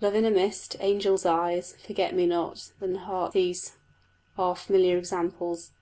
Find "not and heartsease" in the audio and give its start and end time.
2.24-3.76